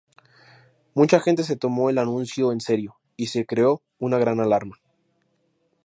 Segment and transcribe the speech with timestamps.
[0.95, 4.77] Mucha gente se tomó el anuncio en serio y se creó una gran alarma.